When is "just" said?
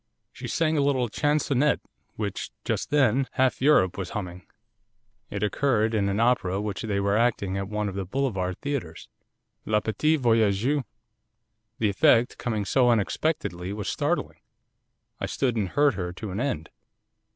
2.65-2.89